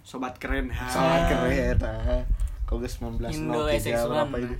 [0.00, 0.86] sobat keren ha.
[0.88, 2.22] Sangat keren ah.
[2.66, 4.10] Kalau ke 19 Indo 03 SX1.
[4.10, 4.56] berapa itu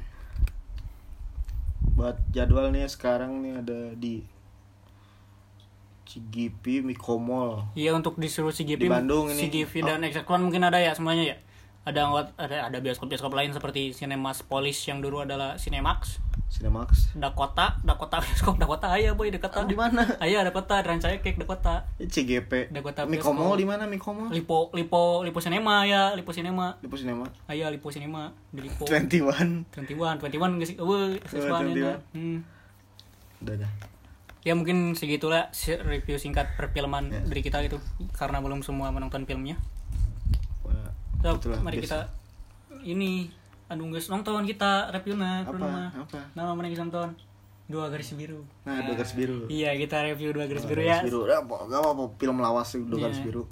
[1.96, 4.22] buat jadwal nih sekarang nih ada di
[6.06, 9.50] Cigipi Mikomol Iya untuk disuruh CGV, Di Bandung ini.
[9.50, 11.36] CGV dan X1 mungkin ada ya semuanya ya.
[11.86, 12.02] Ada
[12.34, 16.18] ada ada bioskop-bioskop lain seperti Cinemas Police yang dulu adalah Cinemax,
[16.50, 19.62] Cinemax Dakota, Dakota bioskop Dakota aya boy Dakota.
[19.62, 20.02] Ah, di mana?
[20.18, 21.86] Aya Dakota, Rancaya Cake Dakota.
[21.96, 23.54] CGP Dakota Bioskop.
[23.54, 26.74] di mana Mikomol Lipo Lipo Lipo Cinema ya, Lipo Cinema.
[26.82, 28.82] di pos Cinema Aya Lipo Cinema di Lipo.
[28.82, 31.78] 21 21, 21 geus eueuh, sesuatu 21.
[31.78, 31.94] ya.
[32.12, 32.42] Hmm.
[33.40, 33.72] udah dah
[34.42, 35.50] Ya mungkin segitulah
[35.82, 37.18] review singkat perfilman Ya.
[37.20, 37.78] dari kita gitu
[38.10, 39.58] karena belum semua menonton filmnya.
[41.26, 41.86] So, itulah mari biasa.
[41.86, 41.98] kita
[42.86, 43.26] ini
[43.66, 45.58] aduh guys nonton kita reviewnya apa?
[45.58, 46.18] nama apa?
[46.32, 47.10] Nama mana kita nonton
[47.66, 48.46] dua garis biru.
[48.62, 49.50] Nah dua garis biru.
[49.50, 50.98] Iya kita review dua garis Dua biru garis ya.
[51.02, 51.20] Biru.
[51.26, 53.04] Udah, apa gak apa film lawas sih dua Iya.
[53.10, 53.42] garis biru.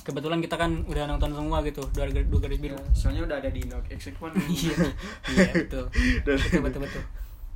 [0.00, 2.72] Kebetulan kita kan udah nonton semua gitu dua, dua garis biru.
[2.74, 4.76] Ya, soalnya udah ada di Indo XX1 iya
[5.28, 5.84] iya betul.
[6.24, 7.02] Betul betul betul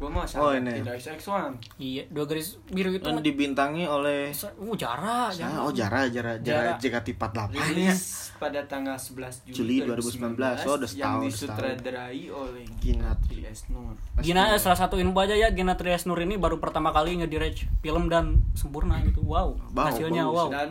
[0.04, 0.72] gua mau Oh, sama ini.
[0.76, 6.04] Indo XX1 iya dua garis biru itu kan dibintangi oleh uh jara Ah, oh Jara
[6.06, 6.78] Jara Jara Jara.
[6.78, 8.00] JKT48 ya rilis
[8.34, 10.36] pada tanggal 11 Juli Juli, 2019.
[10.60, 13.16] Oh, udah yang setahun, disutradarai oleh Ginat.
[13.24, 17.16] Ginatri Esnur Gina salah satu info aja ya Gina Trias Nur ini baru pertama kali
[17.16, 20.36] ngedirect film dan sempurna gitu wow Wow, hasilnya bagus.
[20.36, 20.70] wow dan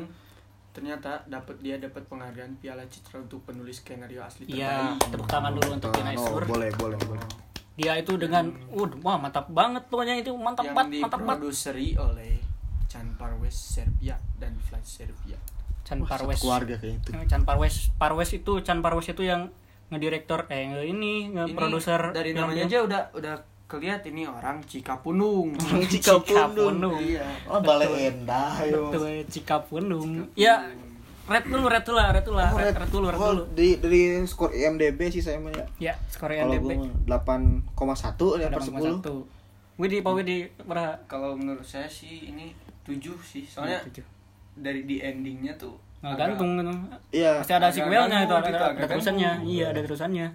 [0.69, 5.09] ternyata dapat dia dapat penghargaan Piala Citra untuk penulis skenario asli iya terbaik.
[5.09, 7.25] tepuk tangan dulu untuk Gina oh, Nur boleh boleh boleh
[7.73, 10.15] dia itu dengan uh wah mantap banget pokoknya.
[10.17, 11.49] Itu mantap yang banget mantap banget.
[11.95, 12.33] oleh
[12.85, 15.37] Chan Parwes Serbia dan Flash Serbia.
[15.83, 16.39] Chan Wah, Parwes.
[16.39, 17.91] keluarga kayak itu Eh, Chan Parwes.
[17.93, 19.51] Parwes itu Chan Parwes itu yang
[19.89, 25.53] ngedirektor eh nge- ini nge-produser dari film namanya aja udah udah keliat ini orang Cikapundung
[25.91, 26.97] Cikapundung.
[26.99, 27.25] iya.
[27.45, 30.29] Oh balenda ayo Betul, Cikapundung.
[30.33, 30.61] Ya,
[31.23, 33.31] red dulu, red dulu lah, red dulu lah, Oh, red, red- red dulu, red oh,
[33.31, 33.43] dulu.
[33.53, 36.75] di dari skor IMDb sih saya mah ya Ya, skor kalau IMDb.
[36.75, 39.01] gue mah 8,1 ya per 10
[39.75, 40.93] Widi, Pak Widi, berapa?
[41.05, 44.05] kalau menurut saya sih ini tujuh sih soalnya Tujuh.
[44.55, 46.69] dari di endingnya tuh agak gantung gitu.
[47.11, 49.31] iya Pasti ada sequelnya itu, ada, gitu, ada, agak terusannya.
[49.41, 50.27] Iya, ada terusannya.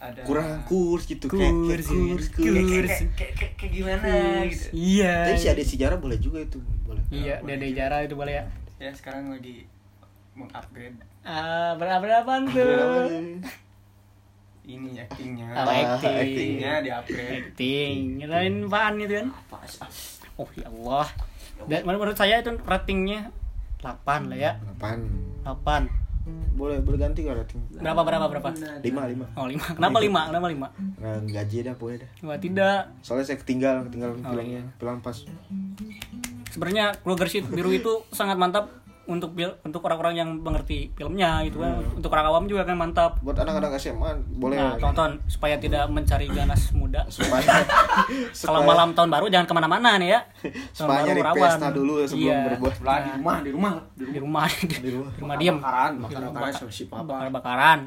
[0.00, 2.10] ada kurang kurs gitu Kurs, kayak kayak iya.
[2.10, 2.96] kurs kurs Kurs.
[3.14, 4.08] kayak, gimana
[4.48, 5.14] gitu Iya.
[5.22, 8.44] tapi si ada sejarah boleh juga itu boleh Iya, Dede Jara itu boleh ya.
[8.80, 9.62] ya sekarang lagi
[10.34, 13.06] mengupgrade Ah, berapa berapaan tuh?
[14.64, 16.16] ini actingnya Oh, Ah, acting.
[16.16, 19.26] actingnya di upgrade Acting, nyalain apaan gitu kan?
[19.30, 19.82] apa sih
[20.34, 21.06] Oh ya Allah.
[21.62, 23.30] Dan menurut saya itu ratingnya
[23.78, 24.52] 8 lah ya.
[24.76, 25.86] 8 8.
[26.52, 28.48] boleh berganti gak rating Berapa berapa berapa?
[28.54, 29.74] 5 5 Oh 5.
[29.74, 30.30] Kenapa 5?
[30.30, 30.70] Kenapa 5?
[30.96, 32.78] nah, gaji dah pokoknya dah Wah tidak.
[33.00, 35.18] soalnya saya ketinggalan ketinggalan Oh, filmnya film pas
[36.48, 38.70] Sebenarnya keluarga Sheet biru itu sangat mantap
[39.04, 41.78] untuk bil- untuk orang-orang yang mengerti filmnya gitu kan.
[41.92, 43.18] Untuk orang awam juga kan mantap.
[43.18, 47.02] buat anak-anak SMA boleh Nah, tonton supaya tidak mencari ganas muda.
[47.12, 47.66] supaya
[48.32, 50.20] Kalau malam tahun baru jangan ke mana-mana nih ya.
[50.72, 52.38] Tahun supaya nyari pesta dulu ya sebelum Iya.
[52.48, 55.56] berbuat lah di rumah di rumah di Di rumah rumah, di, di rumah rumah diem.
[55.56, 56.84] bakaran bakaran bakaran si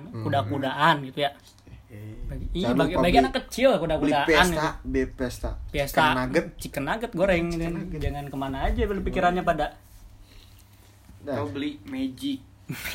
[0.05, 0.23] Hmm.
[0.23, 1.31] kuda-kudaan gitu ya.
[2.25, 4.67] Bagi, iya, bagi, bagi anak kecil beli kuda-kudaan pesta gitu.
[4.83, 7.65] beli pesta Pesta Chicken nugget chicken nugget goreng gitu.
[8.01, 9.77] Jangan ke mana aja pikirannya pada
[11.25, 11.35] Dah.
[11.35, 12.37] kau beli magic.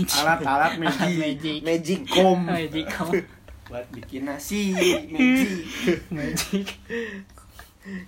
[0.06, 1.14] Alat-alat magic.
[1.18, 1.58] Magic.
[1.62, 3.18] magic com Magic kamu.
[3.66, 5.66] buat bikin nasi magic.
[6.16, 6.66] Magic.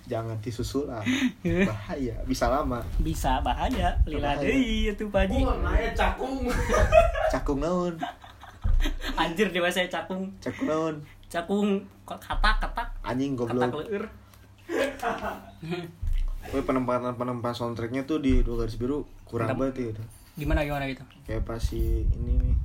[0.05, 1.03] jangan disusul lah
[1.43, 2.15] bahaya.
[2.23, 2.79] Bisa lama.
[2.99, 3.95] Bisa bahaya.
[4.03, 5.43] Lila deui itu Haji.
[5.59, 6.47] naya cakung.
[7.33, 7.95] Cakung naon?
[9.17, 10.29] Anjir dewa saya cakung.
[10.39, 10.95] cakung naon?
[11.27, 11.69] Cakung.
[12.03, 14.03] Kok katak katak anjing katak goblok
[16.53, 19.73] Woi penempatan penempatan soundtracknya tuh di dua garis biru kurang Mantap.
[19.73, 20.03] banget gitu
[20.35, 21.01] Gimana gimana gitu?
[21.25, 22.55] kayak pas si ini nih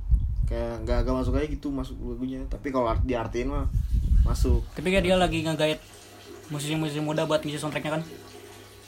[0.45, 3.65] kayak nggak agak masuk aja gitu masuk lagunya tapi kalau art, diartiin mah
[4.21, 5.81] masuk Tapi kayak dia lagi ngegait
[6.47, 8.03] musisi-musisi muda buat ngisi soundtracknya kan?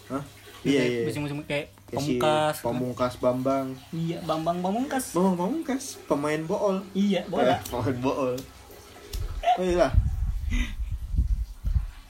[0.10, 0.24] Hah?
[0.62, 2.56] iya iya Musisi-musisi kayak Ya si Pamungkas.
[2.64, 3.68] Pamungkas Bambang.
[3.92, 5.12] Iya, Bambang Pamungkas.
[5.12, 6.80] Bambang Pamungkas, pemain bool.
[6.96, 7.52] Iya, bola.
[7.52, 8.32] Eh, pemain bool.
[9.60, 9.92] Oh iya lah.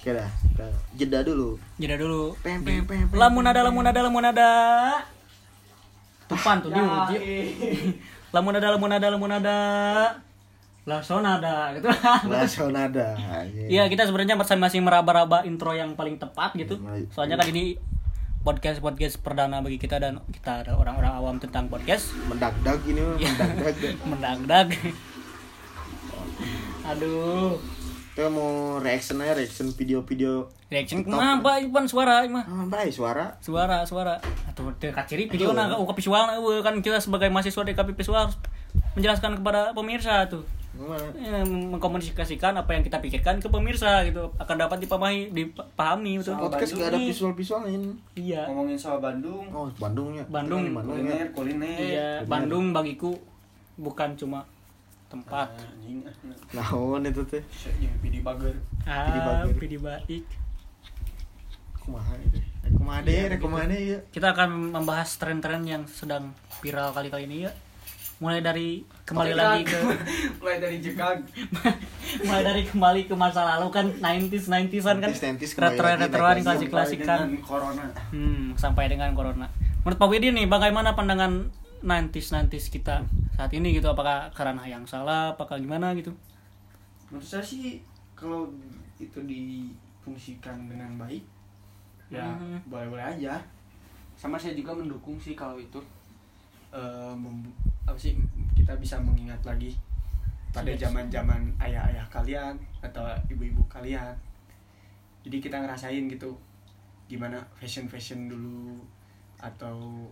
[0.01, 0.25] Oke dah,
[0.97, 1.61] jeda dulu.
[1.77, 2.33] Jeda dulu.
[2.41, 4.49] Pem, pem, pem, pem, Lamun ada, lamun ada, lamun ada.
[6.25, 7.21] Tupan tuh Ya, diuji.
[8.33, 9.57] Lamun ada, lamun ada, lamun ada.
[10.89, 11.85] Langsung ada gitu.
[12.25, 13.13] Langsung ada.
[13.45, 16.81] Iya, kita sebenarnya masing-masing meraba-raba intro yang paling tepat gitu.
[16.81, 17.05] Iya.
[17.13, 17.77] Soalnya kan ini
[18.41, 22.09] podcast podcast perdana bagi kita dan kita adalah orang-orang awam tentang podcast.
[22.25, 23.37] Mendag-dag ini Iya.
[23.37, 23.77] mendag-dag.
[24.09, 24.69] Mendagdag.
[26.89, 27.61] Aduh.
[28.21, 30.45] Kita mau reaction aja, reaction video-video.
[30.69, 32.45] Reaction kenapa Ipan suara mah?
[32.45, 33.33] Ah, baik suara.
[33.41, 34.21] Suara, suara.
[34.45, 38.37] Atau dekat ciri video nah UKP visual nah, kan kita sebagai mahasiswa DKP visual harus
[38.93, 40.45] menjelaskan kepada pemirsa tuh.
[41.17, 46.37] Eh, mengkomunikasikan apa yang kita pikirkan ke pemirsa gitu akan dapat dipahami dipahami betul.
[46.37, 47.07] Podcast Bandung gak ada nih.
[47.09, 47.73] visual-visualnya.
[48.13, 48.41] Iya.
[48.53, 50.29] ngomongin soal Bandung Oh, Bandungnya.
[50.29, 50.69] Bandung.
[50.69, 53.17] Kuliner kuliner Iya, Bandung bagiku
[53.81, 54.45] bukan cuma
[55.11, 55.47] tempat.
[55.51, 56.15] anjing ah,
[56.53, 57.43] Naon itu teh?
[57.99, 59.55] pidi bager Pidi Ah, bager.
[59.55, 60.23] pidi baik.
[61.77, 62.39] Kumaha itu?
[62.71, 63.99] Kumaha deh, kumaha deh ya.
[64.09, 67.51] Kita akan membahas tren-tren yang sedang viral kali-kali ini ya.
[68.21, 69.77] Mulai dari kembali lagi ke
[70.45, 71.25] mulai dari jekag
[72.29, 76.01] mulai dari kembali ke masa lalu kan 90s 90s-an kan 90s, 90s kembali retro lagi,
[76.05, 76.45] retroan naik lagi.
[76.45, 79.49] klasik klasik kan dengan corona hmm, sampai dengan corona
[79.81, 81.49] menurut Pak Widi nih bagaimana pandangan
[81.81, 83.01] 90s 90s kita
[83.35, 83.87] saat ini gitu?
[83.89, 85.33] Apakah karena yang salah?
[85.33, 86.13] Apakah gimana gitu?
[87.09, 87.81] Menurut saya sih
[88.15, 88.47] kalau
[89.01, 91.25] itu difungsikan dengan baik
[92.11, 92.59] ya Hmm.
[92.67, 93.41] boleh-boleh aja.
[94.15, 95.79] Sama saya juga mendukung sih kalau itu
[96.71, 97.51] eh, mem-
[97.83, 98.15] apa sih
[98.55, 99.75] kita bisa mengingat lagi
[100.51, 104.11] pada zaman-zaman ayah-ayah kalian atau ibu-ibu kalian.
[105.23, 106.31] Jadi kita ngerasain gitu
[107.07, 108.79] gimana fashion-fashion dulu
[109.39, 110.07] atau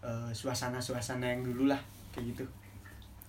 [0.00, 2.44] eh, suasana-suasana yang dulu lah kayak gitu.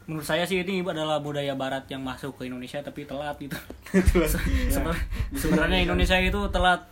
[0.01, 3.55] Menurut saya sih ini adalah budaya barat yang masuk ke Indonesia tapi telat gitu.
[4.73, 6.89] Sebenarnya- sebenarnya Indonesia itu telat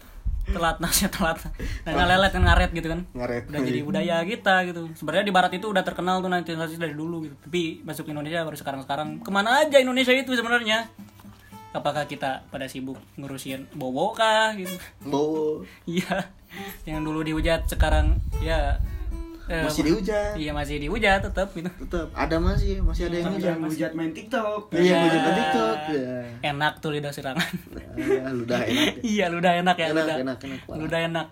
[0.50, 1.38] telat nasnya telat.
[1.86, 3.02] Nanya lelet kan ngaret gitu kan?
[3.14, 3.44] Ngaret.
[3.50, 4.90] udah jadi budaya kita gitu.
[4.94, 7.36] Sebenarnya di barat itu udah terkenal tuh nanti dari dulu gitu.
[7.40, 10.90] Tapi masuk ke Indonesia baru sekarang sekarang ke mana aja Indonesia itu sebenarnya?
[11.70, 14.74] Apakah kita pada sibuk ngurusin bobo kah gitu?
[15.02, 15.22] Bo,
[15.86, 16.34] iya.
[16.82, 18.82] Yang dulu dihujat sekarang ya
[19.50, 20.32] eh, masih dihujat.
[20.36, 23.56] iya masih dihujat tetap gitu Tetap ada masih, masih ada yang hujat.
[23.60, 24.96] hujat main TikTok Iya, Iya.
[25.02, 25.78] hujat di TikTok.
[25.90, 26.18] Ya.
[26.48, 27.50] enak tuh lidah serangan
[27.96, 28.70] Ya, ludah enak.
[28.70, 28.94] ya.
[29.12, 31.30] iya ludah enak ya Enak, ludah enak, enak, ludah enak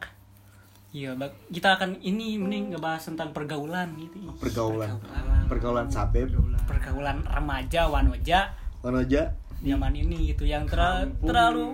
[0.89, 4.97] iya bak- kita akan ini mending ngebahas tentang pergaulan gitu Pergaulan.
[5.45, 6.31] Pergaulan sabeb.
[6.63, 8.49] pergaulan remaja wanoja
[8.79, 9.29] Mana aja?
[9.57, 11.65] zaman ini gitu yang terlalu terlalu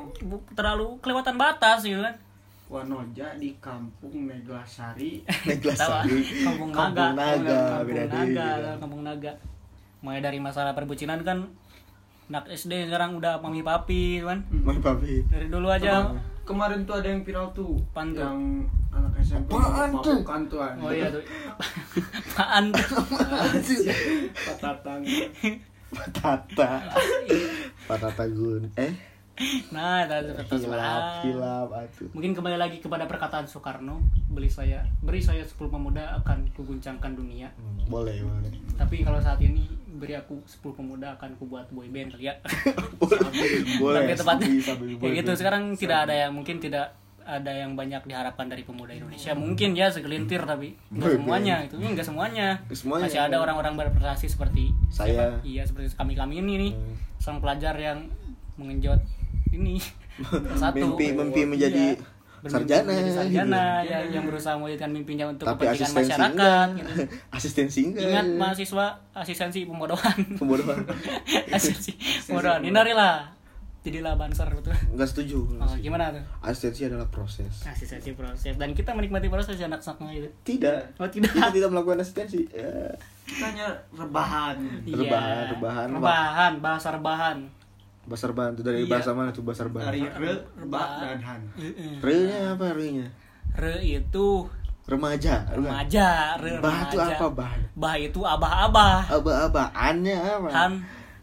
[0.52, 2.16] terlalu kelewatan batas gitu kan
[2.74, 6.20] Wanoja di kampung Neglasari Neglas Tahu, sari.
[6.42, 8.72] kampung Kampung naga naga, kampung naga beda.
[8.76, 9.32] kampung naga
[10.02, 11.46] mulai dari masalah perbucinan kan
[12.26, 15.22] anak SD sekarang udah mami papi kan Main papi.
[15.28, 18.20] dari dulu aja Kema- kemarin tuh ada yang viral tuh Apaan tuh?
[18.20, 18.40] yang
[18.90, 20.18] anak SMP Apaan tuh?
[20.18, 20.74] mabukan tuh an.
[20.78, 21.24] oh iya tuh
[22.34, 23.06] apaan tuh
[24.34, 25.02] patatang
[25.94, 26.82] Patata.
[27.88, 28.66] Patata gun.
[28.74, 28.90] Eh,
[29.70, 32.06] nah itu itu hilap, hilap atuh.
[32.14, 37.50] mungkin kembali lagi kepada perkataan Soekarno beli saya beri saya 10 pemuda akan kuguncangkan dunia
[37.54, 38.54] Hmm, Boleh, boleh.
[38.76, 42.38] tapi kalau saat ini beri aku 10 pemuda akan kubuat boy band kali ya
[43.82, 44.06] boleh.
[44.06, 45.18] tapi tepatnya sabi, sabi, kayak boleh.
[45.18, 49.74] gitu sekarang tidak ada yang mungkin tidak ada yang banyak diharapkan dari pemuda Indonesia mungkin
[49.74, 53.04] ya segelintir tapi nggak Boy semuanya itu ya nggak semuanya Semuanya.
[53.08, 55.40] masih ada orang-orang berprestasi seperti Saya.
[55.42, 56.96] iya seperti kami kami ini nih Hmm.
[57.18, 58.12] sang pelajar yang
[58.56, 59.00] mengenjot
[59.54, 59.78] ini
[60.62, 61.96] satu Mimpi- mimpi menjadi
[62.44, 63.88] Bermimpi sarjana, menjadi sarjana gitu.
[63.88, 66.68] yang, yang berusaha mewujudkan mimpinya untuk Tapi kepentingan asistensi masyarakat enggak.
[66.76, 66.92] gitu.
[67.38, 68.04] Asistensi enggak.
[68.06, 70.84] ingat mahasiswa asistensi pembodohan Pembodohan.
[71.48, 73.32] asistensi pembodohan hindarilah
[73.80, 75.40] jadilah banser betul Enggak setuju.
[75.56, 77.64] oh, gimana tuh Asistensi adalah proses.
[77.64, 81.00] asistensi proses dan kita menikmati proses anak-anaknya itu Tidak.
[81.00, 82.44] oh tidak Kita tidak melakukan asistensi.
[82.50, 82.92] Ya.
[83.24, 85.00] kita hanya rebahan Iya.
[85.00, 85.88] Rebahan, rebahan.
[85.94, 87.38] rebahan bahasa rebahan
[88.04, 88.92] Basar ban itu dari Iya.
[88.92, 89.80] bahasa mana tuh basar ban?
[89.82, 91.42] dari re rebah dan han.
[92.00, 93.08] Re-nya apa re-nya?
[93.54, 94.28] re itu
[94.84, 95.48] Remaja.
[95.48, 97.54] remaja re Bah itu apa bah?
[97.72, 99.72] bah itu abah-abah Aba-aba.
[99.72, 100.50] Annya apa?
[100.52, 100.74] han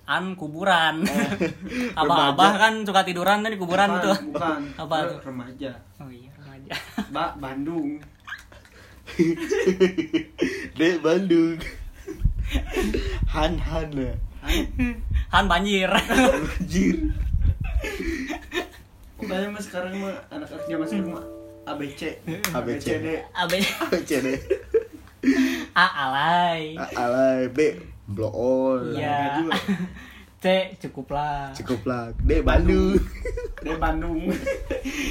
[0.07, 1.93] an kuburan Remaja.
[1.95, 5.19] abah-abah kan suka tiduran kan di kuburan Bukan, tuh bukan Apa Re- tuh?
[5.27, 6.73] remaja oh iya remaja
[7.11, 8.01] Ba Bandung
[10.73, 11.59] Dek Bandung.
[13.29, 14.15] Han Han ya.
[15.31, 15.91] Han banjir.
[15.91, 16.97] Anjir.
[19.15, 21.27] pokoknya mah sekarang mah anak-anak zaman sekarang mah
[21.67, 22.01] ABC
[22.51, 22.89] ABC.
[22.89, 23.53] ABCD AB
[24.03, 24.13] C.
[24.17, 24.29] D.
[25.73, 26.75] A alay.
[26.75, 27.41] A- alay.
[27.47, 27.59] B
[28.07, 29.39] blow on Iya.
[29.39, 29.55] juga.
[30.41, 30.47] C
[30.81, 31.53] cukuplah.
[31.53, 32.97] Cukup lah D Bandung
[33.61, 34.25] dari Bandung.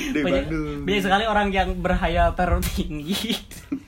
[0.10, 0.84] D banyak, Bandung.
[0.84, 3.38] banyak sekali orang yang berhayal tertinggi.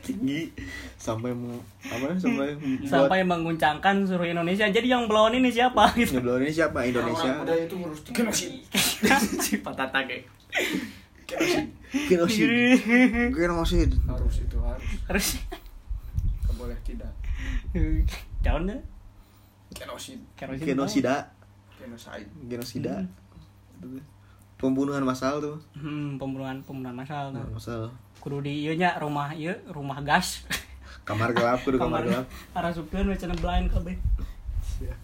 [0.06, 0.54] Tinggi
[1.02, 4.70] sampai mau apa sampai buat sampai menguncangkan seluruh Indonesia.
[4.70, 6.22] Jadi yang melawan ini siapa gitu?
[6.22, 6.86] nyeblon ini siapa?
[6.86, 7.26] Indonesia.
[7.26, 8.54] Orang muda itu ngurus genosid
[9.44, 10.30] si patatage
[12.06, 12.54] genosid
[13.34, 14.86] genosid harus itu harus.
[15.10, 15.28] Harus.
[16.46, 17.12] Nggak boleh tidak.
[18.46, 18.82] Jangan deh
[19.74, 21.34] genosid genosida.
[21.82, 22.96] Genosid genosida.
[24.62, 25.58] Pembunuhan massal tuh.
[25.74, 27.42] Hmm, pembunuhan pembunuhan massal tuh.
[27.50, 27.90] massal.
[28.22, 30.46] Kudu di ieu nya rumah ieu rumah gas
[31.02, 32.26] kamar gelap kudu kamar, gelap.
[32.54, 33.98] Arah supir we channel blind kabeh
[34.82, 34.96] iya.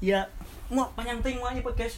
[0.00, 0.20] ya
[0.68, 1.96] mau panjang ting mau nyepet guys.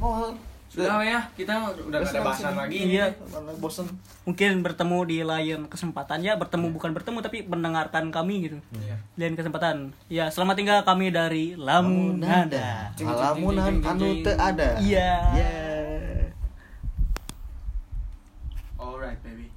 [0.00, 0.32] Oh
[0.70, 1.20] sudah ya.
[1.34, 3.10] Kita udah gak ada bahasan lagi iya.
[3.58, 3.90] Bosen.
[4.22, 6.22] Mungkin bertemu di lain kesempatan.
[6.22, 6.74] Ya bertemu iya.
[6.78, 8.56] bukan bertemu tapi mendengarkan kami gitu.
[8.78, 8.96] Iya.
[9.18, 9.90] Lain kesempatan.
[10.06, 12.94] Ya selamat tinggal kami dari Lamunada.
[13.02, 14.78] Lamunan anu te ada.
[14.78, 15.10] Iya.
[18.78, 19.49] Alright baby.